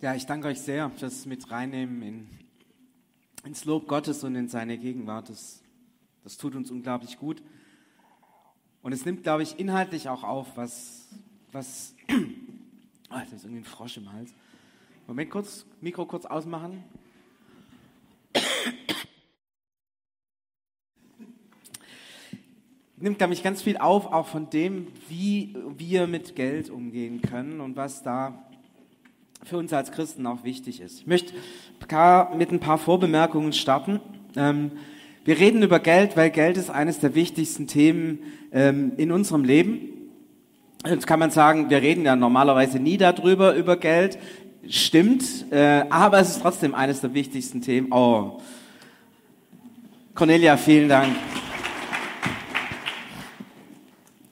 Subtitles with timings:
[0.00, 2.28] Ja, ich danke euch sehr fürs mit reinnehmen in,
[3.44, 5.28] ins Lob Gottes und in seine Gegenwart.
[5.28, 5.60] Das,
[6.22, 7.42] das tut uns unglaublich gut.
[8.80, 11.08] Und es nimmt, glaube ich, inhaltlich auch auf, was,
[11.50, 12.14] was, oh,
[13.10, 14.32] da ist irgendwie ein Frosch im Hals.
[15.08, 16.84] Moment kurz, Mikro kurz ausmachen.
[22.98, 27.60] Nimmt, glaube ich, ganz viel auf, auch von dem, wie wir mit Geld umgehen können
[27.60, 28.47] und was da
[29.42, 31.00] für uns als Christen auch wichtig ist.
[31.00, 31.32] Ich möchte
[32.36, 34.00] mit ein paar Vorbemerkungen starten.
[34.36, 34.72] Ähm,
[35.24, 38.20] wir reden über Geld, weil Geld ist eines der wichtigsten Themen
[38.52, 39.80] ähm, in unserem Leben.
[40.86, 44.18] Jetzt kann man sagen, wir reden ja normalerweise nie darüber, über Geld.
[44.68, 47.92] Stimmt, äh, aber es ist trotzdem eines der wichtigsten Themen.
[47.92, 48.40] Oh,
[50.14, 51.14] Cornelia, vielen Dank.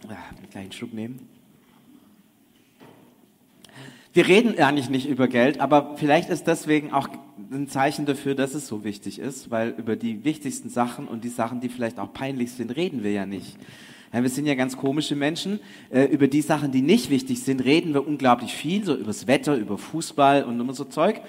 [0.09, 1.36] Ja, einen kleinen Schluck nehmen.
[4.17, 7.07] Wir reden eigentlich nicht über Geld, aber vielleicht ist deswegen auch
[7.53, 11.29] ein Zeichen dafür, dass es so wichtig ist, weil über die wichtigsten Sachen und die
[11.29, 13.59] Sachen, die vielleicht auch peinlich sind, reden wir ja nicht.
[14.15, 15.61] Ja, wir sind ja ganz komische Menschen.
[15.91, 19.55] Äh, über die Sachen, die nicht wichtig sind, reden wir unglaublich viel, so übers Wetter,
[19.55, 21.21] über Fußball und immer so Zeug.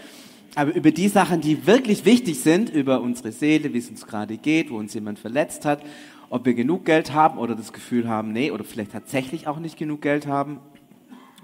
[0.56, 4.38] Aber über die Sachen, die wirklich wichtig sind, über unsere Seele, wie es uns gerade
[4.38, 5.82] geht, wo uns jemand verletzt hat,
[6.30, 9.78] ob wir genug Geld haben oder das Gefühl haben, nee, oder vielleicht tatsächlich auch nicht
[9.78, 10.62] genug Geld haben,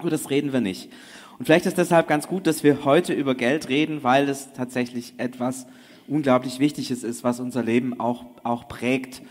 [0.00, 0.88] über das reden wir nicht.
[1.38, 5.14] Und vielleicht ist deshalb ganz gut, dass wir heute über Geld reden, weil es tatsächlich
[5.18, 5.66] etwas
[6.06, 9.22] unglaublich Wichtiges ist, was unser Leben auch, auch prägt.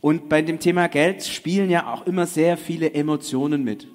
[0.00, 3.88] Und bei dem Thema Geld spielen ja auch immer sehr viele Emotionen mit.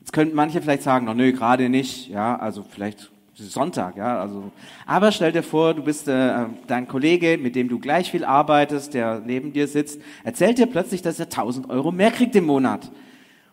[0.00, 4.50] Jetzt könnten manche vielleicht sagen, oh, nö, gerade nicht, ja, also vielleicht Sonntag, ja, also.
[4.86, 8.94] Aber stell dir vor, du bist äh, dein Kollege, mit dem du gleich viel arbeitest,
[8.94, 12.90] der neben dir sitzt, erzählt dir plötzlich, dass er 1000 Euro mehr kriegt im Monat.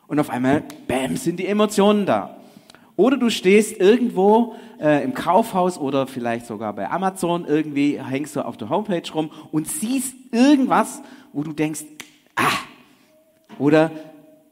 [0.08, 2.38] Und auf einmal, bam, sind die Emotionen da.
[2.96, 8.46] Oder du stehst irgendwo äh, im Kaufhaus oder vielleicht sogar bei Amazon, irgendwie hängst du
[8.46, 11.86] auf der Homepage rum und siehst irgendwas, wo du denkst,
[12.36, 12.52] ah,
[13.58, 13.92] oder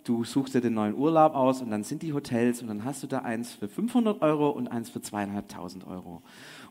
[0.04, 3.04] du suchst dir den neuen Urlaub aus und dann sind die Hotels und dann hast
[3.04, 6.24] du da eins für 500 Euro und eins für zweieinhalbtausend Euro.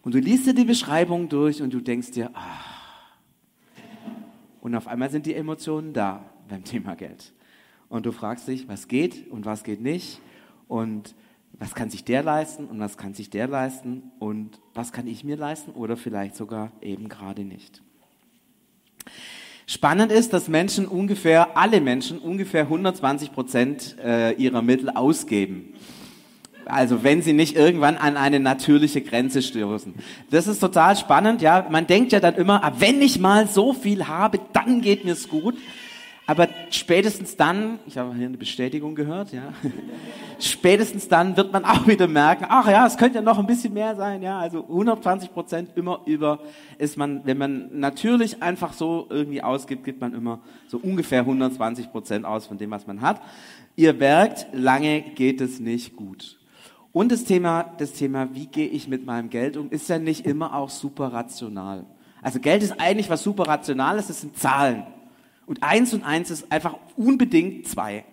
[0.03, 2.81] Und du liest dir die Beschreibung durch und du denkst dir, ah.
[4.61, 7.33] Und auf einmal sind die Emotionen da beim Thema Geld.
[7.89, 10.21] Und du fragst dich, was geht und was geht nicht.
[10.69, 11.15] Und
[11.59, 15.25] was kann sich der leisten und was kann sich der leisten und was kann ich
[15.25, 17.83] mir leisten oder vielleicht sogar eben gerade nicht.
[19.67, 25.75] Spannend ist, dass Menschen ungefähr, alle Menschen ungefähr 120 Prozent äh, ihrer Mittel ausgeben.
[26.65, 29.95] Also wenn sie nicht irgendwann an eine natürliche Grenze stoßen.
[30.31, 31.67] Das ist total spannend, ja.
[31.71, 35.29] Man denkt ja dann immer, ah, wenn ich mal so viel habe, dann geht mir's
[35.29, 35.57] gut.
[36.31, 39.53] Aber spätestens dann, ich habe hier eine Bestätigung gehört, ja,
[40.39, 43.75] spätestens dann wird man auch wieder merken, ach ja, es könnte ja noch ein bisschen
[43.75, 46.39] mehr sein, ja, also 120 Prozent immer über
[46.79, 51.91] ist man, wenn man natürlich einfach so irgendwie ausgibt, gibt man immer so ungefähr 120
[51.91, 53.21] Prozent aus von dem, was man hat.
[53.75, 56.39] Ihr merkt, lange geht es nicht gut.
[56.93, 60.27] Und das Thema, das Thema, wie gehe ich mit meinem Geld um, ist ja nicht
[60.27, 61.87] immer auch super rational.
[62.23, 64.85] Also Geld ist eigentlich was super Rationales, das sind Zahlen.
[65.51, 68.05] Und eins und eins ist einfach unbedingt zwei.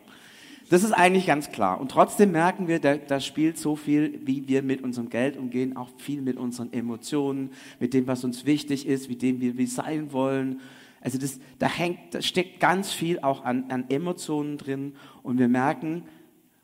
[0.72, 1.80] Das ist eigentlich ganz klar.
[1.80, 5.78] Und trotzdem merken wir, da, da spielt so viel, wie wir mit unserem Geld umgehen,
[5.78, 9.68] auch viel mit unseren Emotionen, mit dem, was uns wichtig ist, mit dem wir, wir
[9.68, 10.62] sein wollen.
[11.00, 14.96] Also das, da hängt, da steckt ganz viel auch an, an Emotionen drin.
[15.22, 16.06] Und wir merken,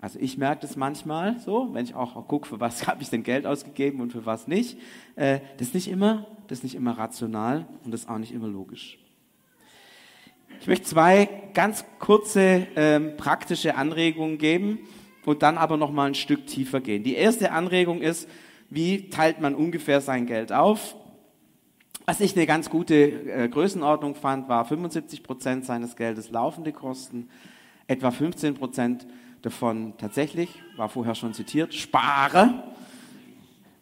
[0.01, 3.21] also ich merke das manchmal so, wenn ich auch, gucke, für was habe ich denn
[3.21, 4.79] Geld ausgegeben und für was nicht.
[5.17, 8.33] Äh, das ist nicht immer, das ist nicht immer rational und das ist auch nicht
[8.33, 8.97] immer logisch.
[10.61, 14.79] Ich möchte zwei ganz kurze ähm, praktische Anregungen geben
[15.25, 17.03] und dann aber noch mal ein Stück tiefer gehen.
[17.03, 18.29] Die erste Anregung ist,
[18.69, 20.95] wie teilt man ungefähr sein Geld auf?
[22.05, 27.29] Was ich eine ganz gute äh, Größenordnung fand, war 75 Prozent seines Geldes laufende Kosten,
[27.87, 29.07] etwa 15 Prozent
[29.41, 32.63] davon tatsächlich, war vorher schon zitiert, spare.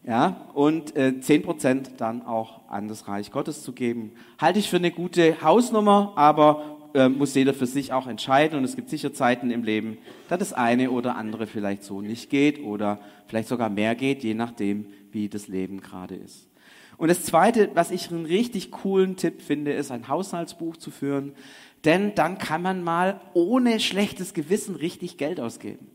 [0.04, 4.12] Ja, und äh, 10 Prozent dann auch an das Reich Gottes zu geben.
[4.40, 8.64] Halte ich für eine gute Hausnummer, aber äh, muss jeder für sich auch entscheiden und
[8.64, 12.62] es gibt sicher Zeiten im Leben, da das eine oder andere vielleicht so nicht geht
[12.64, 16.48] oder vielleicht sogar mehr geht, je nachdem, wie das Leben gerade ist.
[16.96, 21.32] Und das Zweite, was ich einen richtig coolen Tipp finde, ist ein Haushaltsbuch zu führen,
[21.84, 25.86] denn dann kann man mal ohne schlechtes Gewissen richtig Geld ausgeben.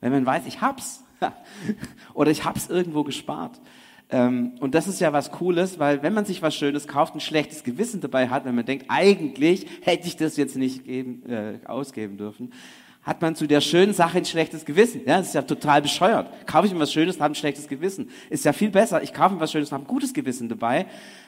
[0.00, 1.04] Wenn man weiß, ich hab's
[2.14, 3.60] oder ich hab's irgendwo gespart.
[4.10, 7.20] Ähm, und das ist ja was Cooles, weil wenn man sich was Schönes kauft, ein
[7.20, 11.58] schlechtes Gewissen dabei hat, wenn man denkt, eigentlich hätte ich das jetzt nicht geben, äh,
[11.66, 12.52] ausgeben dürfen,
[13.02, 15.00] hat man zu der schönen Sache ein schlechtes Gewissen.
[15.06, 16.46] Ja, das ist ja total bescheuert.
[16.46, 18.10] Kaufe ich mir was Schönes, habe ein schlechtes Gewissen.
[18.28, 19.02] Ist ja viel besser.
[19.02, 20.86] Ich kaufe mir was Schönes, habe ein gutes Gewissen dabei.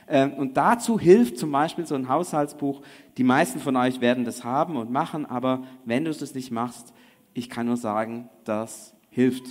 [0.09, 2.83] Ähm, und dazu hilft zum Beispiel so ein Haushaltsbuch.
[3.17, 6.93] Die meisten von euch werden das haben und machen, aber wenn du es nicht machst,
[7.33, 9.45] ich kann nur sagen, das hilft.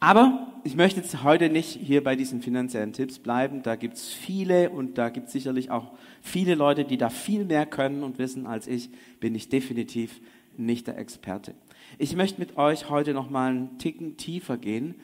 [0.00, 3.62] Aber ich möchte jetzt heute nicht hier bei diesen finanziellen Tipps bleiben.
[3.62, 7.46] Da gibt es viele und da gibt es sicherlich auch viele Leute, die da viel
[7.46, 8.90] mehr können und wissen als ich,
[9.20, 10.20] bin ich definitiv
[10.58, 11.54] nicht der Experte.
[11.98, 14.94] Ich möchte mit euch heute noch mal einen Ticken tiefer gehen,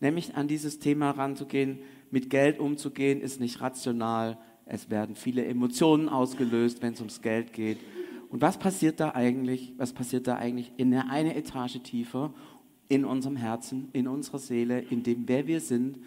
[0.00, 1.78] nämlich an dieses Thema ranzugehen.
[2.10, 4.38] Mit Geld umzugehen ist nicht rational.
[4.66, 7.78] Es werden viele Emotionen ausgelöst, wenn es ums Geld geht.
[8.28, 9.72] Und was passiert da eigentlich?
[9.78, 12.32] Was passiert da eigentlich in der eine Etage tiefer
[12.88, 15.98] in unserem Herzen, in unserer Seele, in dem, wer wir sind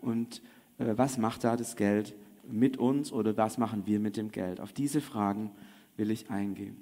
[0.00, 0.40] und
[0.78, 2.14] äh, was macht da das Geld
[2.50, 4.60] mit uns oder was machen wir mit dem Geld?
[4.60, 5.50] Auf diese Fragen
[5.96, 6.76] will ich eingehen.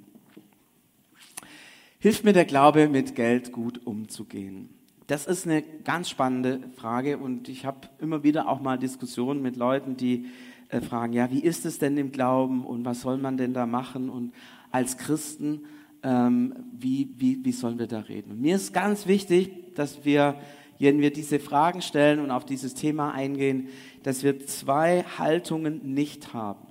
[1.98, 4.68] Hilft mir der Glaube, mit Geld gut umzugehen?
[5.06, 9.56] Das ist eine ganz spannende Frage und ich habe immer wieder auch mal Diskussionen mit
[9.56, 10.26] Leuten, die
[10.68, 13.66] äh, fragen, ja, wie ist es denn im Glauben und was soll man denn da
[13.66, 14.10] machen?
[14.10, 14.32] Und
[14.70, 15.62] als Christen
[16.02, 18.40] ähm, wie, wie, wie sollen wir da reden?
[18.40, 20.36] Mir ist ganz wichtig, dass wir,
[20.78, 23.68] wenn wir diese Fragen stellen und auf dieses Thema eingehen,
[24.02, 26.66] dass wir zwei Haltungen nicht haben.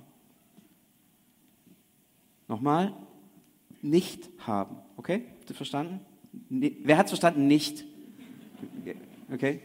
[2.48, 2.94] Nochmal,
[3.82, 4.76] nicht haben.
[4.96, 5.24] Okay?
[5.40, 6.00] Habt ihr verstanden?
[6.48, 7.46] Wer hat es verstanden?
[7.46, 7.84] Nicht.
[9.32, 9.60] Okay?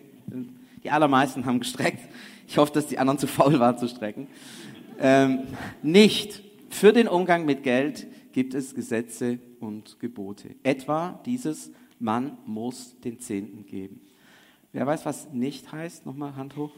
[0.84, 2.02] Die allermeisten haben gestreckt.
[2.48, 4.28] Ich hoffe, dass die anderen zu faul waren zu strecken.
[5.00, 5.44] Ähm,
[5.82, 6.44] nicht.
[6.70, 10.56] Für den Umgang mit Geld gibt es Gesetze und Gebote.
[10.64, 14.02] Etwa dieses, man muss den Zehnten geben.
[14.74, 16.06] Wer weiß, was nicht heißt?
[16.06, 16.72] Nochmal Hand hoch.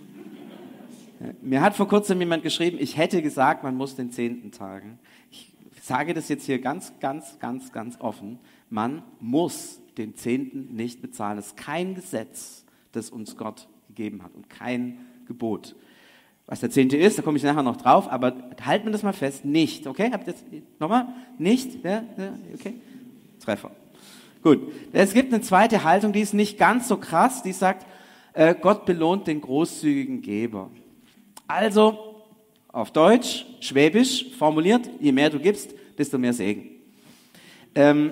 [1.42, 5.00] Mir hat vor kurzem jemand geschrieben, ich hätte gesagt, man muss den Zehnten tagen.
[5.32, 8.40] Ich sage das jetzt hier ganz, ganz, ganz, ganz offen.
[8.70, 11.38] Man muss den Zehnten nicht bezahlen.
[11.38, 14.98] Das ist kein Gesetz, das uns Gott gegeben hat und kein
[15.28, 15.76] Gebot.
[16.54, 18.32] Was der Zehnte ist, da komme ich nachher noch drauf, aber
[18.64, 20.12] halten wir das mal fest, nicht, okay?
[20.14, 20.46] Habt ihr jetzt
[20.80, 21.08] nochmal?
[21.40, 21.84] Nicht?
[21.84, 22.76] Ja, ja, okay?
[23.44, 23.72] Treffer.
[24.44, 24.72] Gut.
[24.92, 27.88] Es gibt eine zweite Haltung, die ist nicht ganz so krass, die sagt,
[28.34, 30.70] äh, Gott belohnt den großzügigen Geber.
[31.48, 32.22] Also,
[32.72, 36.70] auf Deutsch, Schwäbisch formuliert, je mehr du gibst, desto mehr Segen.
[37.74, 38.12] Ähm,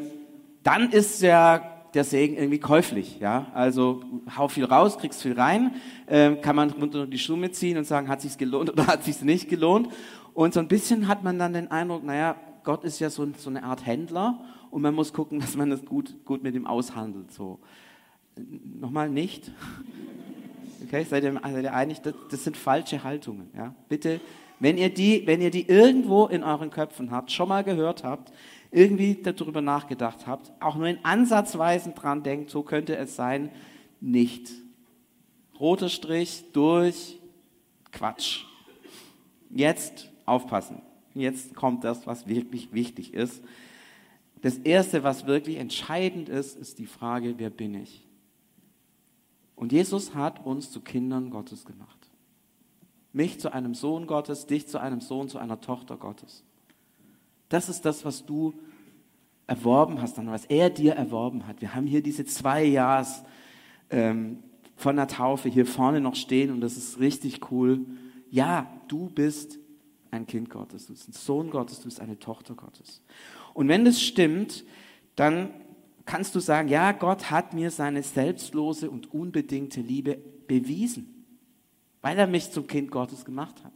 [0.63, 3.19] dann ist ja der Segen irgendwie käuflich.
[3.19, 3.47] Ja?
[3.53, 4.01] Also
[4.37, 5.75] hau viel raus, kriegst viel rein,
[6.07, 9.21] äh, kann man runter die Schuhe ziehen und sagen, hat sich's gelohnt oder hat sich's
[9.21, 9.89] nicht gelohnt.
[10.33, 13.49] Und so ein bisschen hat man dann den Eindruck, naja, Gott ist ja so, so
[13.49, 14.39] eine Art Händler
[14.69, 17.31] und man muss gucken, dass man das gut, gut mit ihm aushandelt.
[17.31, 17.59] So.
[18.79, 19.51] Nochmal nicht.
[20.83, 22.01] Okay, seid ihr, seid ihr einig?
[22.01, 23.49] Das, das sind falsche Haltungen.
[23.55, 23.75] Ja?
[23.89, 24.21] Bitte,
[24.59, 28.31] wenn ihr, die, wenn ihr die irgendwo in euren Köpfen habt, schon mal gehört habt,
[28.71, 33.51] irgendwie darüber nachgedacht habt, auch nur in Ansatzweisen dran denkt, so könnte es sein,
[33.99, 34.51] nicht.
[35.59, 37.19] Roter Strich durch
[37.91, 38.45] Quatsch.
[39.49, 40.81] Jetzt aufpassen.
[41.13, 43.43] Jetzt kommt das, was wirklich wichtig ist.
[44.41, 48.07] Das Erste, was wirklich entscheidend ist, ist die Frage, wer bin ich?
[49.55, 52.09] Und Jesus hat uns zu Kindern Gottes gemacht.
[53.13, 56.43] Mich zu einem Sohn Gottes, dich zu einem Sohn, zu einer Tochter Gottes.
[57.51, 58.53] Das ist das, was du
[59.45, 61.59] erworben hast, was er dir erworben hat.
[61.59, 63.23] Wir haben hier diese zwei Jahres
[63.89, 64.39] ähm,
[64.77, 67.85] von der Taufe hier vorne noch stehen und das ist richtig cool.
[68.29, 69.59] Ja, du bist
[70.11, 73.01] ein Kind Gottes, du bist ein Sohn Gottes, du bist eine Tochter Gottes.
[73.53, 74.63] Und wenn das stimmt,
[75.17, 75.49] dann
[76.05, 80.17] kannst du sagen, ja, Gott hat mir seine selbstlose und unbedingte Liebe
[80.47, 81.25] bewiesen,
[82.01, 83.73] weil er mich zum Kind Gottes gemacht hat.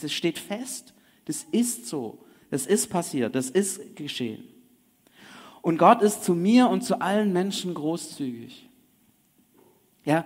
[0.00, 0.94] Das steht fest,
[1.24, 2.24] das ist so.
[2.50, 4.44] Das ist passiert, das ist geschehen.
[5.60, 8.68] Und Gott ist zu mir und zu allen Menschen großzügig.
[10.04, 10.24] Ja,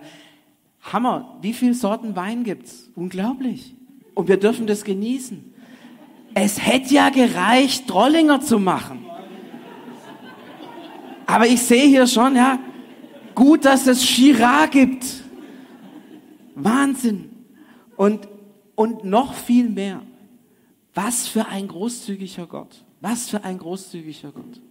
[0.81, 2.89] Hammer, wie viele Sorten Wein gibt's?
[2.95, 3.75] Unglaublich.
[4.13, 5.53] Und wir dürfen das genießen.
[6.33, 9.05] Es hätte ja gereicht, Drollinger zu machen.
[11.25, 12.59] Aber ich sehe hier schon, ja,
[13.33, 15.05] gut, dass es Chirac gibt.
[16.55, 17.29] Wahnsinn.
[17.95, 18.27] Und,
[18.75, 20.01] und noch viel mehr.
[20.93, 22.83] Was für ein großzügiger Gott.
[23.01, 24.61] Was für ein großzügiger Gott.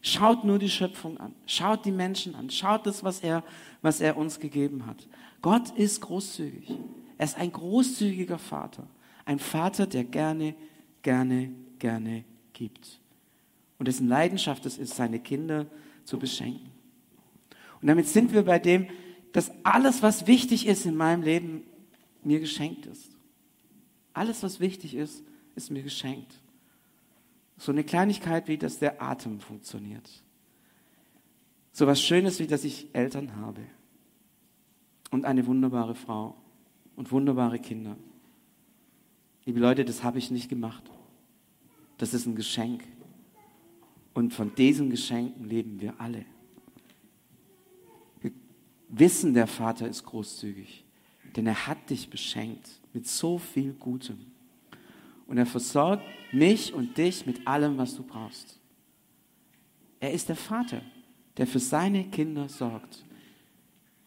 [0.00, 1.34] Schaut nur die Schöpfung an.
[1.46, 2.50] Schaut die Menschen an.
[2.50, 3.42] Schaut das, was er,
[3.82, 5.08] was er uns gegeben hat.
[5.42, 6.72] Gott ist großzügig.
[7.18, 8.86] Er ist ein großzügiger Vater.
[9.24, 10.54] Ein Vater, der gerne,
[11.02, 13.00] gerne, gerne gibt.
[13.78, 15.66] Und dessen Leidenschaft es ist, seine Kinder
[16.04, 16.70] zu beschenken.
[17.80, 18.86] Und damit sind wir bei dem,
[19.32, 21.62] dass alles, was wichtig ist in meinem Leben,
[22.22, 23.10] mir geschenkt ist.
[24.14, 25.22] Alles, was wichtig ist,
[25.56, 26.40] ist mir geschenkt.
[27.56, 30.22] So eine Kleinigkeit wie, dass der Atem funktioniert.
[31.72, 33.62] So was Schönes wie, dass ich Eltern habe.
[35.10, 36.36] Und eine wunderbare Frau
[36.94, 37.96] und wunderbare Kinder.
[39.44, 40.84] Liebe Leute, das habe ich nicht gemacht.
[41.98, 42.84] Das ist ein Geschenk.
[44.12, 46.24] Und von diesen Geschenken leben wir alle.
[48.20, 48.32] Wir
[48.88, 50.84] wissen, der Vater ist großzügig,
[51.36, 54.35] denn er hat dich beschenkt mit so viel Gutem.
[55.26, 58.58] Und er versorgt mich und dich mit allem, was du brauchst.
[60.00, 60.82] Er ist der Vater,
[61.36, 63.04] der für seine Kinder sorgt.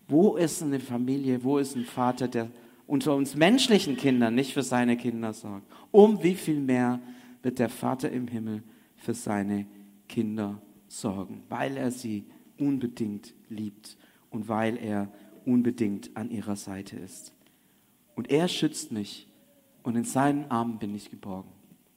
[0.08, 2.50] Wo ist eine Familie, wo ist ein Vater, der
[2.88, 5.68] unter uns menschlichen Kindern nicht für seine Kinder sorgt?
[5.92, 7.00] Um wie viel mehr
[7.44, 8.64] wird der Vater im Himmel
[8.96, 9.68] für seine
[10.08, 12.26] Kinder sorgen, weil er sie
[12.58, 13.98] unbedingt liebt
[14.30, 15.12] und weil er
[15.46, 17.34] unbedingt an ihrer Seite ist.
[18.16, 19.29] Und er schützt mich
[19.84, 21.50] und in seinen Armen bin ich geborgen.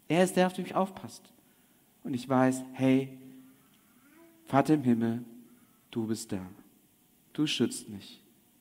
[0.08, 1.22] Er ist der, auf den mich aufpasst.
[2.04, 3.16] Und ich weiß, hey,
[4.46, 5.24] Vater im Himmel,
[5.90, 6.44] du bist da.
[7.32, 8.20] Du schützt mich.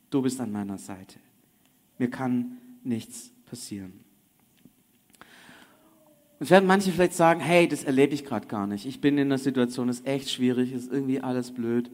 [0.10, 1.20] Du bist an meiner Seite.
[1.98, 3.94] Mir kann nichts passieren.
[6.40, 8.86] Und werden manche vielleicht sagen, hey, das erlebe ich gerade gar nicht.
[8.86, 11.92] Ich bin in einer Situation, es ist echt schwierig, es ist irgendwie alles blöd.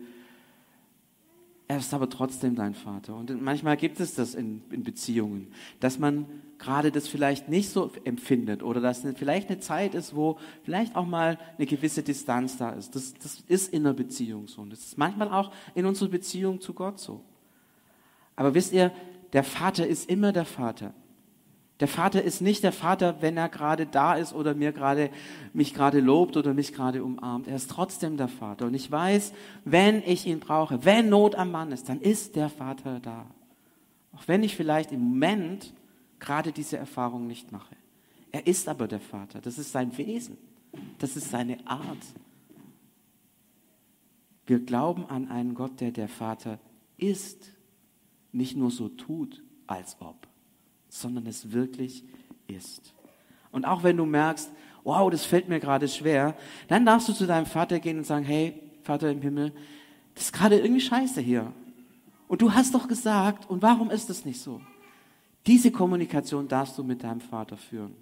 [1.70, 3.16] Er ist aber trotzdem dein Vater.
[3.16, 6.26] Und manchmal gibt es das in, in Beziehungen, dass man
[6.60, 10.96] gerade das vielleicht nicht so empfindet oder dass es vielleicht eine Zeit ist, wo vielleicht
[10.96, 12.96] auch mal eine gewisse Distanz da ist.
[12.96, 14.62] Das, das ist in einer Beziehung so.
[14.62, 17.22] Und das ist manchmal auch in unserer Beziehung zu Gott so.
[18.36, 18.92] Aber wisst ihr,
[19.34, 20.94] der Vater ist immer der Vater.
[21.80, 25.12] Der Vater ist nicht der Vater, wenn er gerade da ist oder mir gerade,
[25.54, 27.48] mich gerade lobt oder mich gerade umarmt.
[27.48, 28.66] Er ist trotzdem der Vater.
[28.66, 29.32] Und ich weiß,
[29.64, 33.28] wenn ich ihn brauche, wenn Not am Mann ist, dann ist der Vater da.
[34.16, 35.74] Auch wenn ich vielleicht im Moment
[36.20, 37.76] gerade diese Erfahrung nicht mache.
[38.32, 39.40] Er ist aber der Vater.
[39.40, 40.38] Das ist sein Wesen.
[40.98, 41.98] Das ist seine Art.
[44.48, 46.58] Wir glauben an einen Gott, der der Vater
[46.98, 47.52] ist.
[48.32, 50.28] Nicht nur so tut, als ob
[51.00, 52.04] sondern es wirklich
[52.48, 52.94] ist.
[53.52, 54.52] Und auch wenn du merkst,
[54.84, 56.36] wow, das fällt mir gerade schwer,
[56.68, 59.52] dann darfst du zu deinem Vater gehen und sagen, hey, Vater im Himmel,
[60.16, 61.52] das ist gerade irgendwie scheiße hier.
[62.28, 64.62] Und du hast doch gesagt, und warum ist das nicht so?
[65.46, 67.96] Diese Kommunikation darfst du mit deinem Vater führen.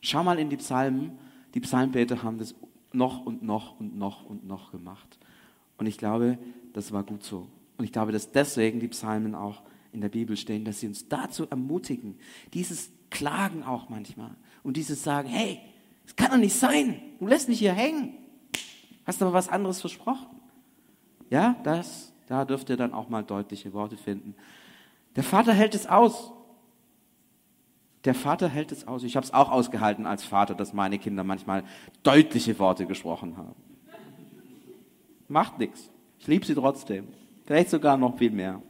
[0.00, 1.18] Schau mal in die Psalmen.
[1.54, 2.54] Die Psalmbeter haben das
[2.92, 5.18] noch und noch und noch und noch gemacht.
[5.78, 6.38] Und ich glaube,
[6.72, 7.46] das war gut so.
[7.76, 9.62] Und ich glaube, dass deswegen die Psalmen auch
[9.96, 12.18] in der Bibel stehen, dass sie uns dazu ermutigen,
[12.54, 14.30] dieses Klagen auch manchmal
[14.62, 15.58] und dieses Sagen, hey,
[16.06, 18.14] es kann doch nicht sein, du lässt mich hier hängen,
[19.04, 20.26] hast aber was anderes versprochen.
[21.30, 24.36] Ja, das, da dürft ihr dann auch mal deutliche Worte finden.
[25.16, 26.30] Der Vater hält es aus.
[28.04, 29.02] Der Vater hält es aus.
[29.02, 31.64] Ich habe es auch ausgehalten als Vater, dass meine Kinder manchmal
[32.04, 33.56] deutliche Worte gesprochen haben.
[35.26, 35.90] Macht nichts.
[36.20, 37.08] Ich liebe sie trotzdem.
[37.44, 38.62] Vielleicht sogar noch viel mehr.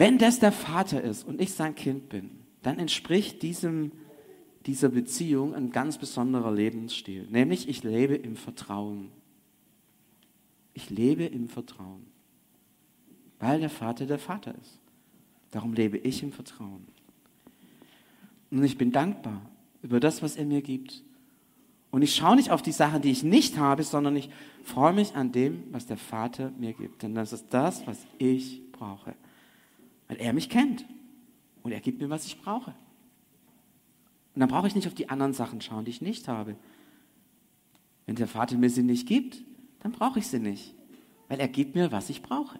[0.00, 2.30] Wenn das der Vater ist und ich sein Kind bin,
[2.62, 3.92] dann entspricht diesem,
[4.64, 7.26] dieser Beziehung ein ganz besonderer Lebensstil.
[7.30, 9.10] Nämlich ich lebe im Vertrauen.
[10.72, 12.06] Ich lebe im Vertrauen.
[13.40, 14.78] Weil der Vater der Vater ist.
[15.50, 16.86] Darum lebe ich im Vertrauen.
[18.50, 19.42] Und ich bin dankbar
[19.82, 21.04] über das, was er mir gibt.
[21.90, 24.30] Und ich schaue nicht auf die Sachen, die ich nicht habe, sondern ich
[24.64, 27.02] freue mich an dem, was der Vater mir gibt.
[27.02, 29.14] Denn das ist das, was ich brauche.
[30.10, 30.84] Weil er mich kennt.
[31.62, 32.74] Und er gibt mir, was ich brauche.
[34.34, 36.56] Und dann brauche ich nicht auf die anderen Sachen schauen, die ich nicht habe.
[38.06, 39.44] Wenn der Vater mir sie nicht gibt,
[39.78, 40.74] dann brauche ich sie nicht.
[41.28, 42.58] Weil er gibt mir, was ich brauche.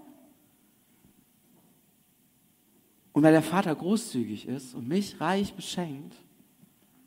[3.12, 6.14] Und weil der Vater großzügig ist und mich reich beschenkt,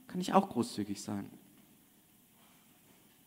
[0.08, 1.30] kann ich auch großzügig sein.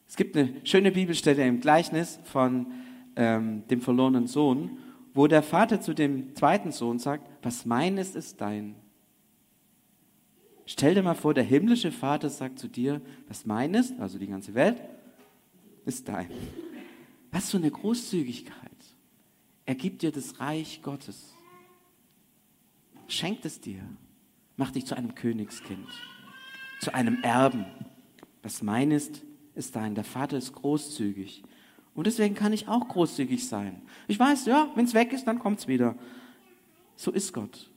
[0.07, 2.67] Es gibt eine schöne Bibelstelle im Gleichnis von
[3.17, 4.77] ähm, dem verlorenen Sohn,
[5.17, 8.77] wo der Vater zu dem zweiten Sohn sagt, was mein ist, ist dein.
[10.67, 14.27] Stell dir mal vor, der himmlische Vater sagt zu dir, was mein ist, also die
[14.27, 14.83] ganze Welt,
[15.87, 16.29] ist dein.
[17.31, 18.57] Was für eine Großzügigkeit.
[19.65, 21.35] Er gibt dir das Reich Gottes.
[23.09, 23.81] Schenkt es dir.
[24.57, 25.89] Mach dich zu einem Königskind,
[26.81, 27.65] zu einem Erben.
[28.43, 29.23] Was mein ist,
[29.55, 29.95] ist dein.
[29.95, 31.43] Der Vater ist großzügig.
[31.97, 33.81] Und deswegen kann ich auch großzügig sein.
[34.07, 35.97] Ich weiß, ja, wenn es weg ist, dann kommt es wieder.
[36.95, 37.71] So ist Gott.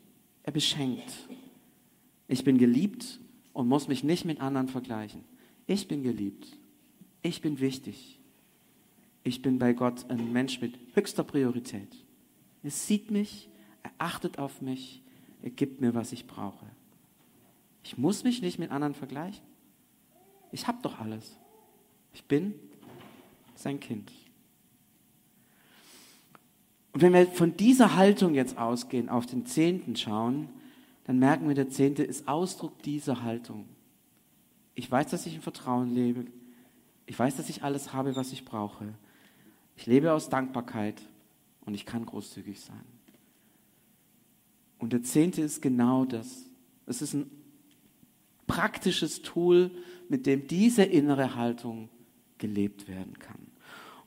[0.43, 1.29] Er beschenkt.
[2.27, 3.19] Ich bin geliebt
[3.53, 5.23] und muss mich nicht mit anderen vergleichen.
[5.67, 6.57] Ich bin geliebt.
[7.21, 8.19] Ich bin wichtig.
[9.23, 11.95] Ich bin bei Gott ein Mensch mit höchster Priorität.
[12.61, 13.49] Er sieht mich,
[13.83, 15.01] er achtet auf mich,
[15.41, 16.65] er gibt mir, was ich brauche.
[17.83, 19.45] Ich muss mich nicht mit anderen vergleichen.
[20.51, 21.38] Ich habe doch alles.
[22.13, 22.53] Ich bin
[23.61, 24.11] sein Kind.
[26.91, 30.49] Und wenn wir von dieser Haltung jetzt ausgehen, auf den Zehnten schauen,
[31.05, 33.67] dann merken wir, der Zehnte ist Ausdruck dieser Haltung.
[34.75, 36.25] Ich weiß, dass ich im Vertrauen lebe.
[37.05, 38.93] Ich weiß, dass ich alles habe, was ich brauche.
[39.75, 41.01] Ich lebe aus Dankbarkeit
[41.61, 42.85] und ich kann großzügig sein.
[44.77, 46.45] Und der Zehnte ist genau das.
[46.85, 47.29] Es ist ein
[48.47, 49.71] praktisches Tool,
[50.07, 51.89] mit dem diese innere Haltung
[52.37, 53.49] gelebt werden kann.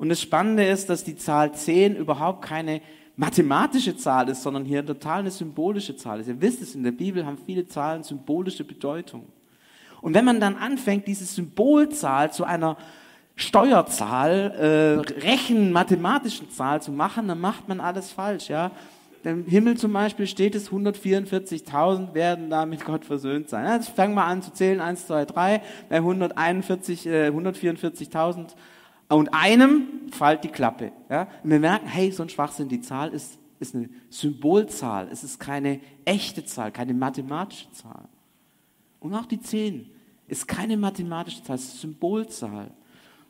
[0.02, 2.80] Und das Spannende ist, dass die Zahl 10 überhaupt keine
[3.14, 6.26] mathematische Zahl ist, sondern hier total eine symbolische Zahl ist.
[6.26, 9.26] Ihr wisst es, in der Bibel haben viele Zahlen symbolische Bedeutung.
[10.00, 12.76] Und wenn man dann anfängt, diese Symbolzahl zu einer
[13.36, 18.48] Steuerzahl, äh, Rechen, mathematischen Zahl zu machen, dann macht man alles falsch.
[18.48, 18.72] Ja?
[19.22, 23.72] Im Himmel zum Beispiel steht es, 144.000 werden da mit Gott versöhnt sein.
[23.72, 28.56] Jetzt fangen wir an zu zählen, 1, 2, 3, bei 141, äh, 144.000
[29.14, 30.92] und einem fällt die Klappe.
[31.10, 31.28] Ja?
[31.42, 35.08] Und wir merken, hey, so ein Schwachsinn, die Zahl ist, ist eine Symbolzahl.
[35.10, 38.08] Es ist keine echte Zahl, keine mathematische Zahl.
[39.00, 39.90] Und auch die 10
[40.28, 42.70] ist keine mathematische Zahl, es ist eine Symbolzahl.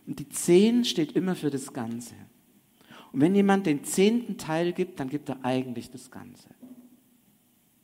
[0.06, 2.14] Und die 10 steht immer für das Ganze.
[3.12, 6.48] Und wenn jemand den zehnten Teil gibt, dann gibt er eigentlich das Ganze.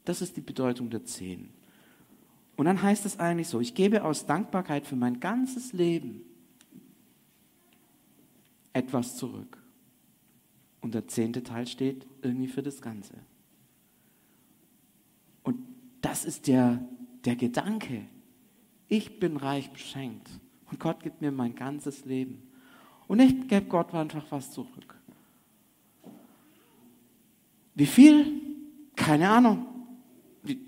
[0.04, 1.50] Das ist die Bedeutung der 10.
[2.56, 6.22] Und dann heißt es eigentlich so, ich gebe aus Dankbarkeit für mein ganzes Leben
[8.72, 9.62] etwas zurück.
[10.80, 13.14] Und der zehnte Teil steht irgendwie für das Ganze.
[15.42, 15.58] Und
[16.00, 16.84] das ist der,
[17.24, 18.06] der Gedanke.
[18.88, 20.28] Ich bin reich beschenkt
[20.70, 22.42] und Gott gibt mir mein ganzes Leben.
[23.06, 24.96] Und ich gebe Gott einfach was zurück.
[27.74, 28.40] Wie viel?
[28.96, 29.66] Keine Ahnung.
[30.42, 30.60] Wie,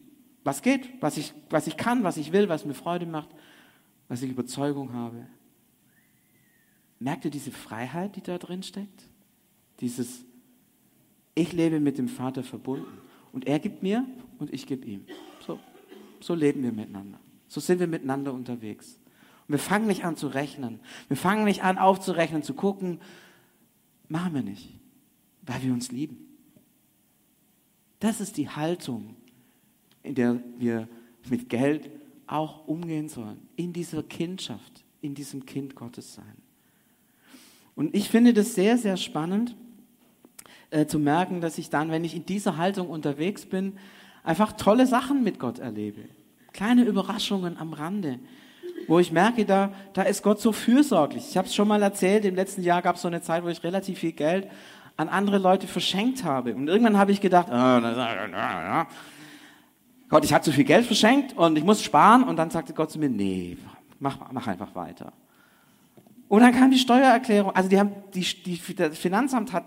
[0.44, 1.02] was geht?
[1.02, 3.28] Was ich, was ich kann, was ich will, was mir Freude macht,
[4.08, 5.26] was ich Überzeugung habe.
[7.00, 9.08] Merkt ihr diese Freiheit, die da drin steckt?
[9.80, 10.24] Dieses,
[11.34, 12.98] ich lebe mit dem Vater verbunden
[13.32, 14.06] und er gibt mir
[14.38, 15.06] und ich gebe ihm.
[15.44, 15.58] So,
[16.20, 17.18] so leben wir miteinander.
[17.48, 18.98] So sind wir miteinander unterwegs.
[19.48, 20.78] Und wir fangen nicht an zu rechnen.
[21.08, 23.00] Wir fangen nicht an aufzurechnen, zu gucken.
[24.08, 24.68] Machen wir nicht,
[25.42, 26.28] weil wir uns lieben.
[27.98, 29.16] Das ist die Haltung,
[30.02, 30.86] in der wir
[31.30, 31.90] mit Geld
[32.26, 33.48] auch umgehen sollen.
[33.56, 36.36] In dieser Kindschaft, in diesem Kind Gottes sein.
[37.80, 39.56] Und ich finde das sehr, sehr spannend
[40.68, 43.78] äh, zu merken, dass ich dann, wenn ich in dieser Haltung unterwegs bin,
[44.22, 46.02] einfach tolle Sachen mit Gott erlebe.
[46.52, 48.18] Kleine Überraschungen am Rande,
[48.86, 51.26] wo ich merke, da, da ist Gott so fürsorglich.
[51.30, 53.48] Ich habe es schon mal erzählt, im letzten Jahr gab es so eine Zeit, wo
[53.48, 54.46] ich relativ viel Geld
[54.98, 56.54] an andere Leute verschenkt habe.
[56.54, 58.84] Und irgendwann habe ich gedacht, oh,
[60.10, 62.24] Gott, ich habe zu viel Geld verschenkt und ich muss sparen.
[62.24, 63.56] Und dann sagte Gott zu mir, nee,
[64.00, 65.14] mach, mach einfach weiter.
[66.30, 69.64] Und dann kam die Steuererklärung, also die haben, die, die, das Finanzamt hat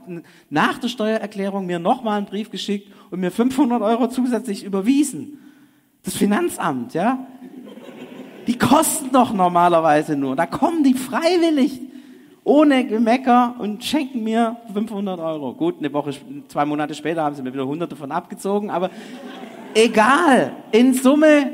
[0.49, 5.39] nach der Steuererklärung mir nochmal einen Brief geschickt und mir 500 Euro zusätzlich überwiesen.
[6.03, 7.27] Das Finanzamt, ja.
[8.47, 10.37] Die kosten doch normalerweise nur.
[10.37, 11.81] Da kommen die freiwillig,
[12.45, 15.55] ohne Gemecker und schenken mir 500 Euro.
[15.55, 16.11] Gut, eine Woche,
[16.47, 18.89] zwei Monate später haben sie mir wieder hunderte von abgezogen, aber
[19.73, 20.53] egal.
[20.71, 21.53] In Summe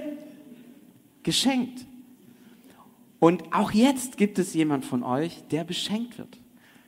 [1.23, 1.88] geschenkt.
[3.19, 6.37] Und auch jetzt gibt es jemand von euch, der beschenkt wird.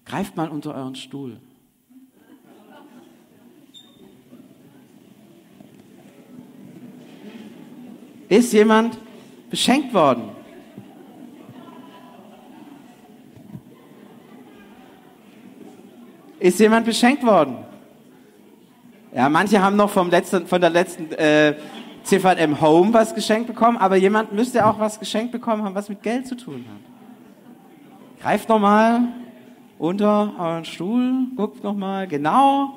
[0.06, 1.38] Greift mal unter euren Stuhl.
[8.30, 8.98] Ist jemand
[9.50, 10.30] beschenkt worden?
[16.40, 17.58] Ist jemand beschenkt worden?
[19.14, 21.56] Ja, manche haben noch vom letzten, von der letzten äh,
[22.04, 26.02] CVM Home was geschenkt bekommen, aber jemand müsste auch was geschenkt bekommen haben, was mit
[26.02, 28.22] Geld zu tun hat.
[28.22, 29.02] Greift nochmal
[29.78, 32.76] unter euren Stuhl, guckt nochmal genau.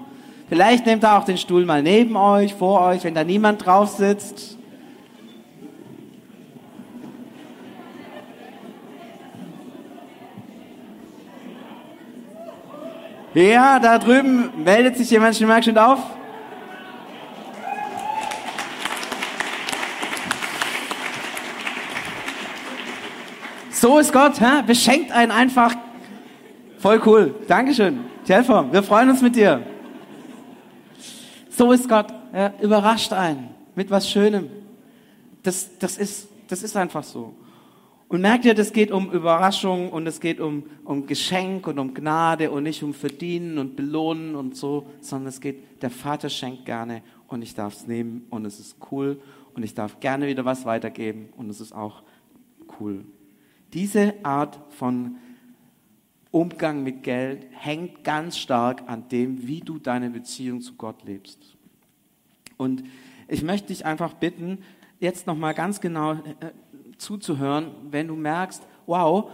[0.49, 3.91] Vielleicht nehmt ihr auch den Stuhl mal neben euch, vor euch, wenn da niemand drauf
[3.91, 4.59] sitzt.
[13.35, 15.99] Ja, da drüben meldet sich jemand schon mal schon auf.
[23.85, 24.63] So ist Gott, hä?
[24.67, 25.77] beschenkt einen einfach.
[26.79, 27.35] Voll cool.
[27.47, 28.01] Dankeschön.
[28.25, 29.63] Telform, wir freuen uns mit dir.
[31.51, 32.07] So ist Gott.
[32.33, 34.49] Er überrascht einen mit was Schönem.
[35.43, 37.35] Das, das, ist, das ist einfach so.
[38.09, 41.93] Und merkt ihr, das geht um Überraschung und es geht um, um Geschenk und um
[41.93, 46.65] Gnade und nicht um Verdienen und Belohnen und so, sondern es geht, der Vater schenkt
[46.65, 49.21] gerne und ich darf es nehmen und es ist cool
[49.55, 52.03] und ich darf gerne wieder was weitergeben und es ist auch
[52.81, 53.05] cool.
[53.75, 55.17] Diese Art von
[56.31, 61.57] Umgang mit Geld hängt ganz stark an dem, wie du deine Beziehung zu Gott lebst.
[62.57, 62.85] Und
[63.27, 64.59] ich möchte dich einfach bitten,
[65.01, 66.53] jetzt nochmal ganz genau äh,
[66.99, 69.31] zuzuhören, wenn du merkst, wow,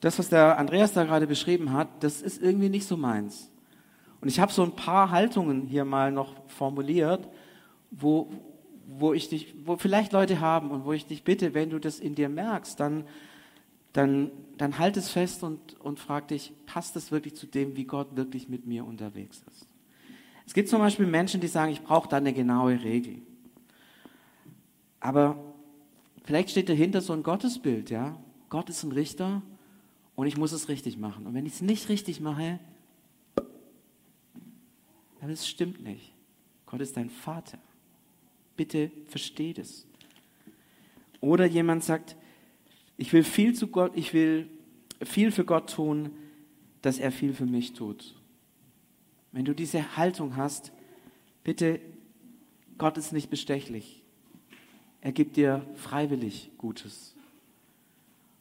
[0.00, 3.50] das, was der Andreas da gerade beschrieben hat, das ist irgendwie nicht so meins.
[4.20, 7.28] Und ich habe so ein paar Haltungen hier mal noch formuliert,
[7.90, 8.30] wo,
[8.86, 11.98] wo ich dich, wo vielleicht Leute haben und wo ich dich bitte, wenn du das
[11.98, 13.04] in dir merkst, dann,
[13.92, 17.84] dann, dann halt es fest und, und frag dich, passt es wirklich zu dem, wie
[17.84, 19.66] Gott wirklich mit mir unterwegs ist?
[20.46, 23.22] Es gibt zum Beispiel Menschen, die sagen, ich brauche da eine genaue Regel.
[24.98, 25.54] Aber
[26.24, 28.16] vielleicht steht dahinter so ein Gottesbild, ja.
[28.48, 29.42] Gott ist ein Richter
[30.16, 31.26] und ich muss es richtig machen.
[31.26, 32.58] Und wenn ich es nicht richtig mache,
[35.20, 36.12] dann das stimmt nicht.
[36.66, 37.58] Gott ist dein Vater.
[38.56, 39.86] Bitte versteh das.
[41.20, 42.16] Oder jemand sagt,
[43.00, 44.46] ich will viel zu Gott, ich will
[45.02, 46.10] viel für Gott tun,
[46.82, 48.14] dass er viel für mich tut.
[49.32, 50.70] Wenn du diese Haltung hast,
[51.42, 51.80] bitte,
[52.76, 54.02] Gott ist nicht bestechlich.
[55.00, 57.16] Er gibt dir freiwillig Gutes.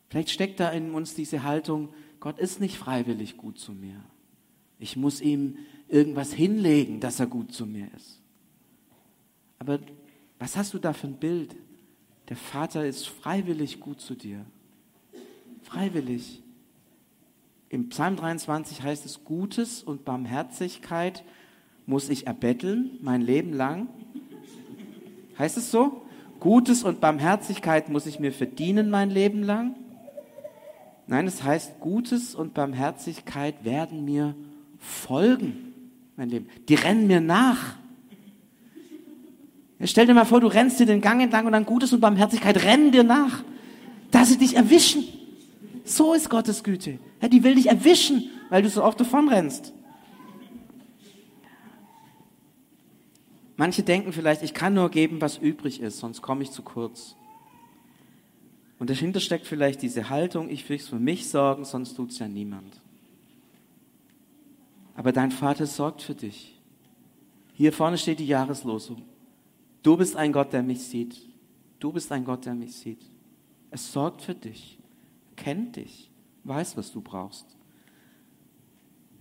[0.10, 4.04] Vielleicht steckt da in uns diese Haltung, Gott ist nicht freiwillig gut zu mir.
[4.78, 8.22] Ich muss ihm irgendwas hinlegen, dass er gut zu mir ist.
[9.58, 9.80] Aber
[10.38, 11.56] was hast du da für ein Bild?
[12.30, 14.46] Der Vater ist freiwillig gut zu dir.
[15.64, 16.44] Freiwillig.
[17.70, 21.24] Im Psalm 23 heißt es, Gutes und Barmherzigkeit
[21.88, 23.88] muss ich erbetteln, mein Leben lang.
[25.40, 26.04] Heißt es so?
[26.40, 29.76] Gutes und Barmherzigkeit muss ich mir verdienen, mein Leben lang.
[31.08, 34.36] Nein, es heißt, Gutes und Barmherzigkeit werden mir
[34.78, 35.74] folgen,
[36.16, 36.48] mein Leben.
[36.68, 37.76] Die rennen mir nach.
[39.86, 42.64] Stell dir mal vor, du rennst dir den Gang entlang und dann Gutes und Barmherzigkeit
[42.64, 43.44] rennen dir nach,
[44.12, 45.06] dass sie dich erwischen.
[45.86, 47.00] So ist Gottes Güte.
[47.22, 49.74] Ja, die will dich erwischen, weil du so oft davon rennst.
[53.56, 57.16] Manche denken vielleicht, ich kann nur geben, was übrig ist, sonst komme ich zu kurz.
[58.80, 62.28] Und dahinter steckt vielleicht diese Haltung, ich will für mich sorgen, sonst tut es ja
[62.30, 62.80] niemand.
[64.96, 66.58] Aber dein Vater sorgt für dich.
[67.54, 69.02] Hier vorne steht die Jahreslosung.
[69.82, 71.28] Du bist ein Gott, der mich sieht.
[71.80, 73.10] Du bist ein Gott, der mich sieht.
[73.72, 74.80] Es sorgt für dich,
[75.36, 76.12] kennt dich,
[76.44, 77.46] weiß, was du brauchst.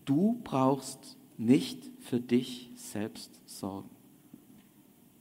[0.04, 3.90] Du brauchst nicht für dich selbst sorgen.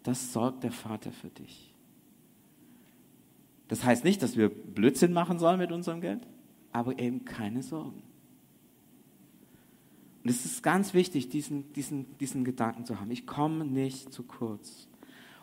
[0.03, 1.73] Das sorgt der Vater für dich.
[3.67, 6.25] Das heißt nicht, dass wir Blödsinn machen sollen mit unserem Geld,
[6.71, 8.01] aber eben keine Sorgen.
[10.23, 13.11] Und es ist ganz wichtig, diesen, diesen, diesen Gedanken zu haben.
[13.11, 14.87] Ich komme nicht zu kurz.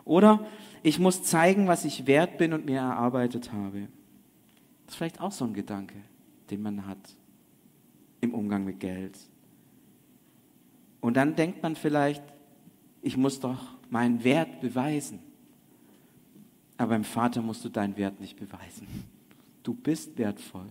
[0.05, 0.47] Oder
[0.83, 3.89] ich muss zeigen, was ich wert bin und mir erarbeitet habe.
[4.85, 5.97] Das ist vielleicht auch so ein Gedanke,
[6.51, 7.17] den man hat
[8.21, 9.19] im Umgang mit Geld.
[11.01, 12.23] Und dann denkt man vielleicht,
[13.03, 15.19] ich muss doch meinen Wert beweisen.
[16.77, 18.87] Aber beim Vater musst du deinen Wert nicht beweisen.
[19.63, 20.69] Du bist wertvoll.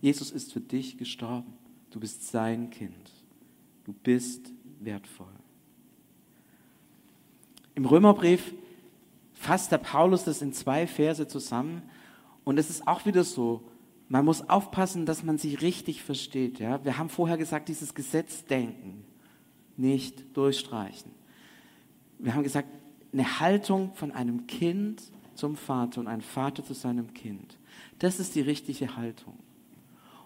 [0.00, 1.52] Jesus ist für dich gestorben.
[1.90, 3.12] Du bist sein Kind.
[3.84, 5.32] Du bist wertvoll.
[7.80, 8.52] Im Römerbrief
[9.32, 11.80] fasst der Paulus das in zwei Verse zusammen.
[12.44, 13.62] Und es ist auch wieder so,
[14.10, 16.58] man muss aufpassen, dass man sich richtig versteht.
[16.58, 16.84] Ja?
[16.84, 19.02] Wir haben vorher gesagt, dieses Gesetzdenken
[19.78, 21.10] nicht durchstreichen.
[22.18, 22.68] Wir haben gesagt,
[23.14, 25.02] eine Haltung von einem Kind
[25.34, 27.56] zum Vater und ein Vater zu seinem Kind.
[27.98, 29.38] Das ist die richtige Haltung.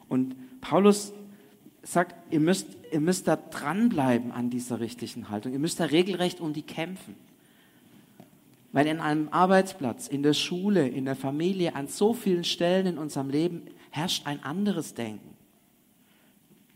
[0.09, 1.13] Und Paulus
[1.85, 5.53] sagt, ihr müsst, ihr müsst da dranbleiben an dieser richtigen Haltung.
[5.53, 7.15] Ihr müsst da regelrecht um die kämpfen.
[8.75, 12.99] Weil in einem Arbeitsplatz, in der Schule, in der Familie, an so vielen Stellen in
[12.99, 15.37] unserem Leben herrscht ein anderes Denken.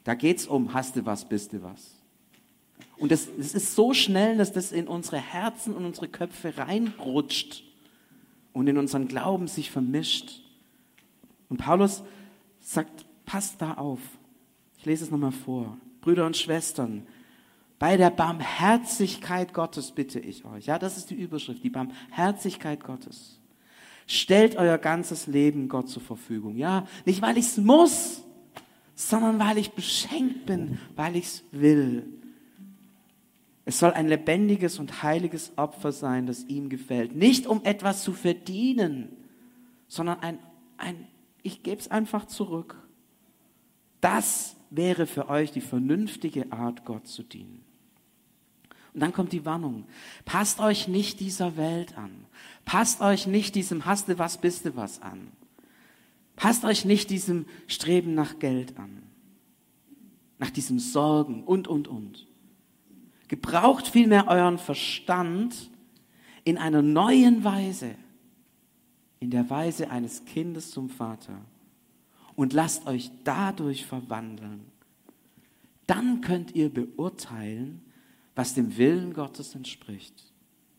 [0.05, 1.97] Da geht es um, hast du was, bist du was.
[2.99, 7.65] Und es ist so schnell, dass das in unsere Herzen und unsere Köpfe reinrutscht
[8.53, 10.41] und in unseren Glauben sich vermischt.
[11.49, 12.05] Und Paulus
[12.61, 13.99] sagt, passt da auf.
[14.79, 15.77] Ich lese es nochmal vor.
[16.01, 17.09] Brüder und Schwestern,
[17.79, 20.67] bei der Barmherzigkeit Gottes bitte ich euch.
[20.67, 23.39] Ja, das ist die Überschrift, die Barmherzigkeit Gottes.
[24.07, 26.57] Stellt euer ganzes Leben Gott zur Verfügung.
[26.57, 28.25] Ja, nicht weil ich es muss,
[28.95, 32.05] sondern weil ich beschenkt bin, weil ich es will.
[33.65, 37.15] Es soll ein lebendiges und heiliges Opfer sein, das ihm gefällt.
[37.15, 39.11] Nicht um etwas zu verdienen,
[39.87, 40.39] sondern ein,
[40.79, 41.07] ein
[41.43, 42.77] ich gebe es einfach zurück.
[44.01, 47.68] Das wäre für euch die vernünftige Art, Gott zu dienen.
[48.99, 49.85] Und dann kommt die Warnung.
[50.25, 52.11] Passt euch nicht dieser Welt an.
[52.65, 55.29] Passt euch nicht diesem Hast du was, bist du was an.
[56.35, 59.05] Passt euch nicht diesem Streben nach Geld an,
[60.41, 62.27] nach diesem Sorgen und, und, und.
[63.29, 65.71] Gebraucht vielmehr euren Verstand
[66.43, 67.95] in einer neuen Weise,
[69.21, 71.41] in der Weise eines Kindes zum Vater
[72.35, 74.65] und lasst euch dadurch verwandeln.
[75.87, 77.83] Dann könnt ihr beurteilen,
[78.39, 80.33] was dem Willen Gottes entspricht,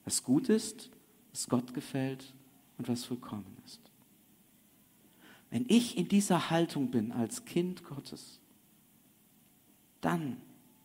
[0.06, 0.90] was gut ist,
[1.32, 2.34] was Gott gefällt
[2.78, 3.82] und was vollkommen ist.
[5.50, 8.40] Wenn ich in dieser Haltung bin als Kind Gottes,
[10.00, 10.38] dann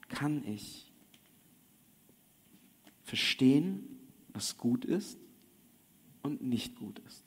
[0.08, 0.90] kann ich
[3.04, 4.00] verstehen,
[4.32, 5.16] was gut ist
[6.22, 7.22] und nicht gut ist.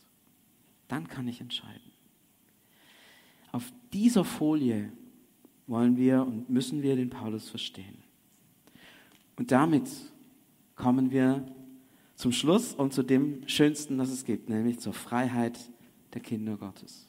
[0.89, 1.93] Dann kann ich entscheiden.
[3.53, 4.91] Auf dieser Folie
[5.67, 8.03] wollen wir und müssen wir den Paulus verstehen.
[9.37, 9.89] Und damit
[10.75, 11.45] kommen wir
[12.15, 15.57] zum Schluss und zu dem Schönsten, das es gibt, nämlich zur Freiheit
[16.13, 17.07] der Kinder Gottes.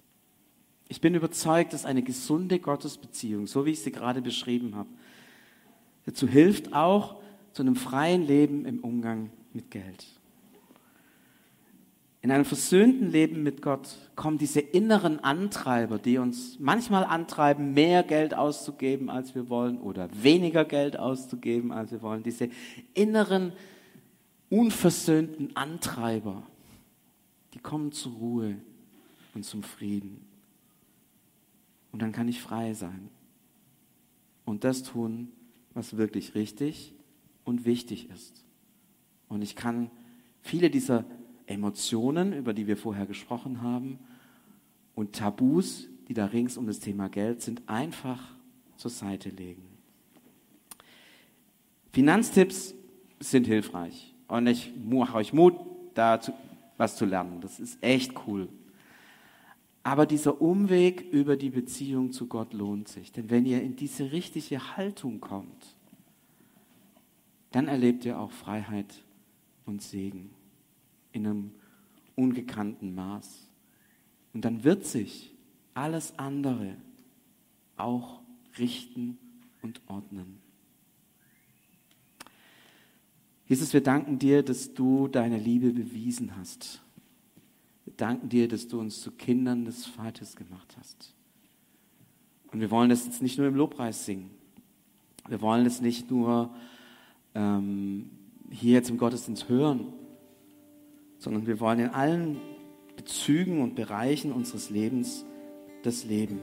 [0.89, 4.89] Ich bin überzeugt, dass eine gesunde Gottesbeziehung, so wie ich sie gerade beschrieben habe,
[6.05, 7.17] dazu hilft, auch
[7.53, 10.07] zu einem freien Leben im Umgang mit Geld.
[12.21, 18.03] In einem versöhnten Leben mit Gott kommen diese inneren Antreiber, die uns manchmal antreiben, mehr
[18.03, 22.25] Geld auszugeben, als wir wollen, oder weniger Geld auszugeben, als wir wollen.
[22.25, 22.49] Diese
[22.95, 23.53] inneren,
[24.51, 26.43] unversöhnten Antreiber,
[27.55, 28.57] die kommen zur Ruhe
[29.35, 30.27] und zum Frieden.
[31.93, 33.11] Und dann kann ich frei sein
[34.45, 35.31] und das tun,
[35.73, 36.95] was wirklich richtig
[37.45, 38.45] und wichtig ist.
[39.29, 39.91] Und ich kann
[40.43, 41.05] viele dieser
[41.49, 43.99] Emotionen, über die wir vorher gesprochen haben,
[44.95, 48.21] und Tabus, die da rings um das Thema Geld sind, einfach
[48.77, 49.63] zur Seite legen.
[51.93, 52.75] Finanztipps
[53.21, 55.55] sind hilfreich und ich mache euch Mut,
[55.95, 56.21] da
[56.77, 57.41] was zu lernen.
[57.41, 58.49] Das ist echt cool.
[59.83, 63.11] Aber dieser Umweg über die Beziehung zu Gott lohnt sich.
[63.13, 65.77] Denn wenn ihr in diese richtige Haltung kommt,
[67.53, 69.03] dann erlebt ihr auch Freiheit
[69.65, 70.31] und Segen
[71.19, 71.51] in einem
[72.15, 73.49] ungekannten Maß.
[74.33, 75.35] Und dann wird sich
[75.75, 76.77] alles andere
[77.77, 78.21] auch
[78.59, 79.19] richten
[79.63, 80.39] und ordnen.
[83.47, 86.83] Jesus, wir danken dir, dass du deine Liebe bewiesen hast.
[87.85, 91.15] Wir danken dir, dass du uns zu Kindern des Vaters gemacht hast.
[92.53, 94.31] Und wir wollen das jetzt nicht nur im Lobpreis singen.
[95.29, 96.55] Wir wollen es nicht nur
[97.35, 98.11] ähm,
[98.51, 99.93] hier jetzt im Gottesdienst hören,
[101.19, 102.41] sondern wir wollen in allen
[102.97, 105.25] Bezügen und Bereichen unseres Lebens
[105.83, 106.41] das Leben,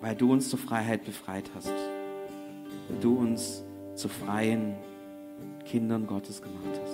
[0.00, 3.64] weil du uns zur Freiheit befreit hast, weil du uns
[3.94, 4.74] zu freien
[5.64, 6.90] Kindern Gottes gemacht hast.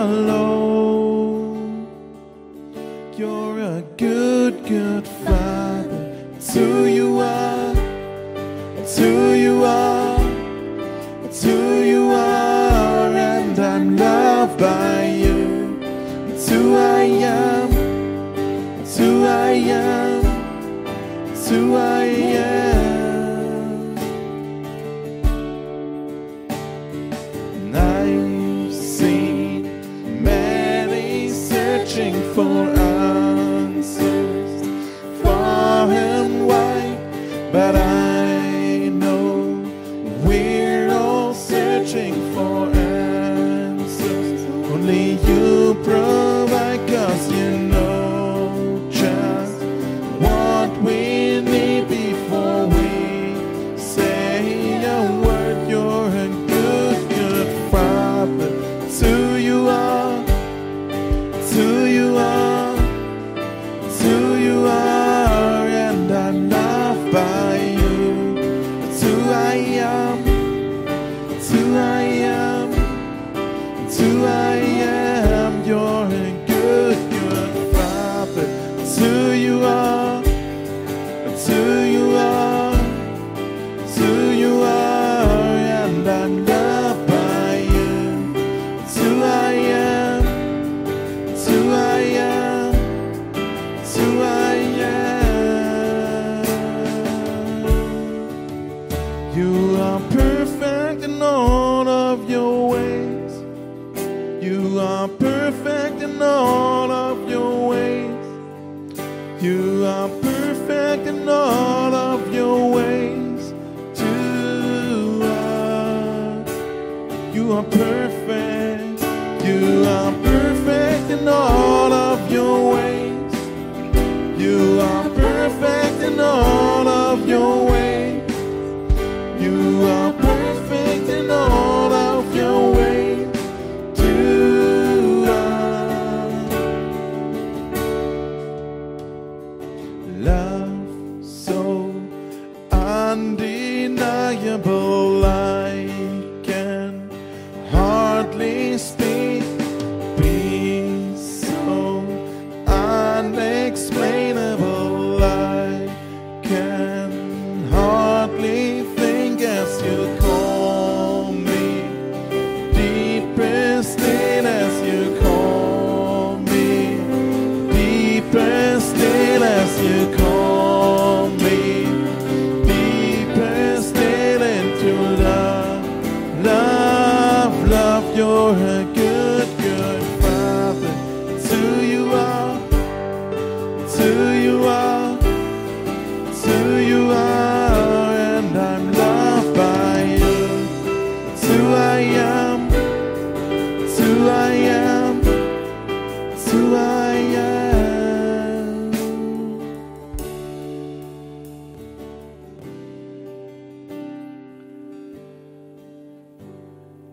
[0.00, 0.39] Alone.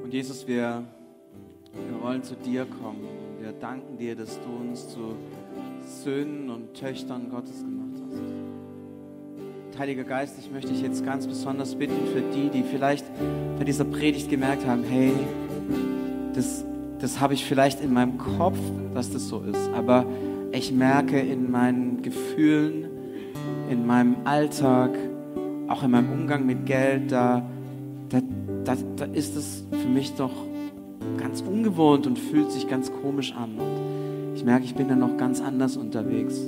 [0.07, 0.85] Und Jesus, wir,
[1.73, 3.03] wir wollen zu dir kommen.
[3.41, 5.17] Wir danken dir, dass du uns zu
[5.81, 9.77] Söhnen und Töchtern Gottes gemacht hast.
[9.77, 13.05] Heiliger Geist, ich möchte dich jetzt ganz besonders bitten für die, die vielleicht
[13.59, 15.11] bei dieser Predigt gemerkt haben, hey,
[16.33, 16.63] das,
[16.99, 18.59] das habe ich vielleicht in meinem Kopf,
[18.93, 20.05] dass das so ist, aber
[20.53, 22.87] ich merke in meinen Gefühlen,
[23.69, 24.91] in meinem Alltag,
[25.67, 27.45] auch in meinem Umgang mit Geld, da,
[28.67, 30.33] da, da, ist es für mich doch
[31.17, 33.57] ganz ungewohnt und fühlt sich ganz komisch an.
[33.57, 36.39] Und ich merke, ich bin da noch ganz anders unterwegs.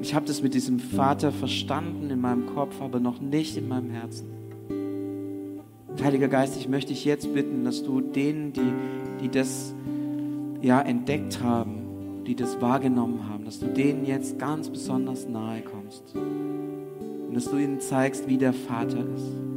[0.00, 3.90] Ich habe das mit diesem Vater verstanden in meinem Kopf, aber noch nicht in meinem
[3.90, 4.28] Herzen.
[6.02, 8.72] Heiliger Geist, ich möchte dich jetzt bitten, dass du denen, die,
[9.20, 9.74] die das
[10.62, 16.14] ja entdeckt haben, die das wahrgenommen haben, dass du denen jetzt ganz besonders nahe kommst.
[16.14, 19.47] Und dass du ihnen zeigst, wie der Vater ist.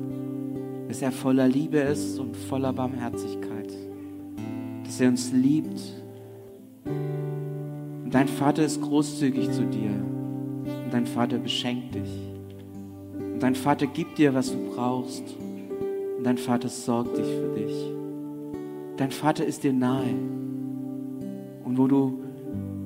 [0.91, 3.71] Dass er voller Liebe ist und voller Barmherzigkeit.
[4.83, 5.79] Dass er uns liebt.
[6.83, 9.91] Und dein Vater ist großzügig zu dir.
[9.91, 12.11] Und dein Vater beschenkt dich.
[13.17, 15.23] Und dein Vater gibt dir, was du brauchst.
[16.17, 17.93] Und dein Vater sorgt dich für dich.
[18.97, 20.13] Dein Vater ist dir nahe.
[21.63, 22.19] Und wo du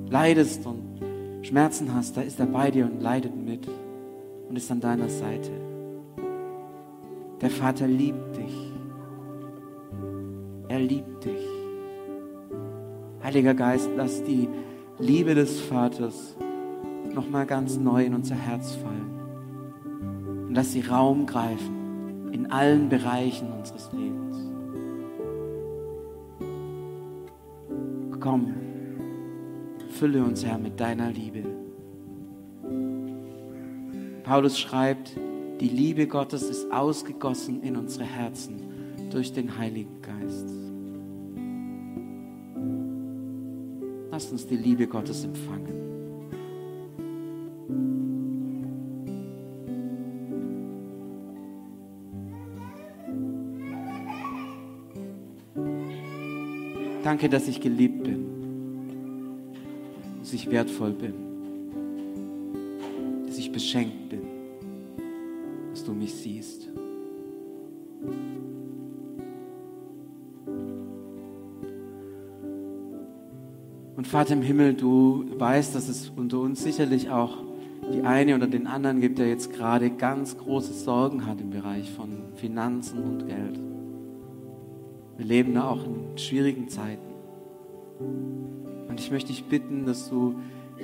[0.08, 1.00] leidest und
[1.42, 3.66] Schmerzen hast, da ist er bei dir und leidet mit
[4.48, 5.65] und ist an deiner Seite.
[7.40, 8.72] Der Vater liebt dich.
[10.68, 11.48] Er liebt dich.
[13.22, 14.48] Heiliger Geist, lass die
[14.98, 16.36] Liebe des Vaters
[17.14, 20.46] nochmal ganz neu in unser Herz fallen.
[20.48, 24.36] Und lass sie Raum greifen in allen Bereichen unseres Lebens.
[28.20, 28.54] Komm,
[29.90, 31.44] fülle uns, Herr, mit deiner Liebe.
[34.24, 35.16] Paulus schreibt,
[35.60, 38.60] die Liebe Gottes ist ausgegossen in unsere Herzen
[39.10, 40.48] durch den Heiligen Geist.
[44.10, 45.86] Lasst uns die Liebe Gottes empfangen.
[57.02, 58.26] Danke, dass ich geliebt bin,
[60.18, 61.14] dass ich wertvoll bin,
[63.26, 64.25] dass ich beschenkt bin,
[65.86, 66.68] du mich siehst.
[73.96, 77.38] Und Vater im Himmel, du weißt, dass es unter uns sicherlich auch
[77.92, 81.90] die eine oder den anderen gibt, der jetzt gerade ganz große Sorgen hat im Bereich
[81.90, 83.60] von Finanzen und Geld.
[85.16, 87.14] Wir leben da auch in schwierigen Zeiten.
[88.88, 90.34] Und ich möchte dich bitten, dass du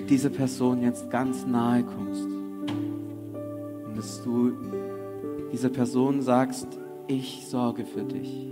[0.09, 2.25] dieser Person jetzt ganz nahe kommst.
[3.87, 4.53] Und dass du
[5.53, 6.67] dieser Person sagst,
[7.09, 8.49] ich sorge für dich.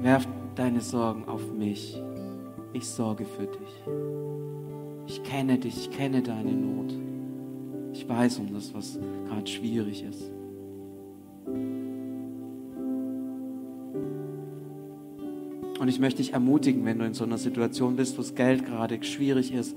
[0.00, 2.00] Werf deine Sorgen auf mich.
[2.72, 3.84] Ich sorge für dich.
[5.06, 6.92] Ich kenne dich, ich kenne deine Not.
[7.94, 10.30] Ich weiß um das, was gerade schwierig ist.
[15.80, 18.66] Und ich möchte dich ermutigen, wenn du in so einer Situation bist, wo das Geld
[18.66, 19.76] gerade schwierig ist,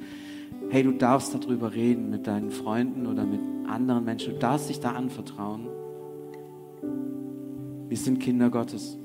[0.71, 4.35] hey, du darfst darüber reden mit deinen Freunden oder mit anderen Menschen.
[4.35, 5.67] Du darfst dich da anvertrauen.
[7.89, 8.97] Wir sind Kinder Gottes.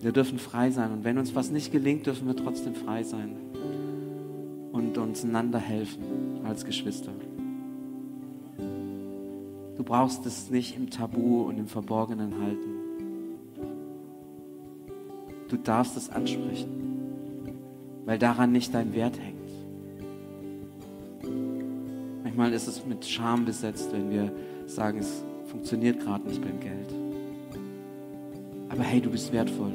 [0.00, 0.92] Wir dürfen frei sein.
[0.92, 3.34] Und wenn uns was nicht gelingt, dürfen wir trotzdem frei sein
[4.70, 6.04] und uns einander helfen
[6.44, 7.10] als Geschwister.
[9.76, 12.70] Du brauchst es nicht im Tabu und im Verborgenen halten.
[15.48, 16.68] Du darfst es ansprechen,
[18.04, 19.35] weil daran nicht dein Wert hängt.
[22.36, 24.30] Manchmal ist es mit Scham besetzt, wenn wir
[24.66, 26.94] sagen, es funktioniert gerade nicht beim Geld.
[28.68, 29.72] Aber hey, du bist wertvoll.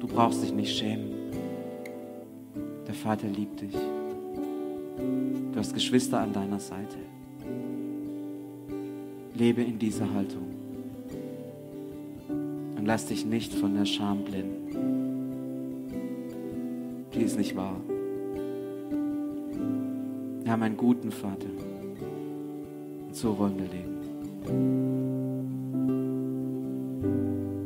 [0.00, 1.10] Du brauchst dich nicht schämen.
[2.86, 3.74] Der Vater liebt dich.
[5.52, 6.96] Du hast Geschwister an deiner Seite.
[9.34, 10.48] Lebe in dieser Haltung.
[12.74, 14.64] Und lass dich nicht von der Scham blenden.
[17.12, 17.78] Die ist nicht wahr.
[20.48, 21.46] Wir haben einen guten Vater.
[23.06, 24.97] Und so wollen wir leben.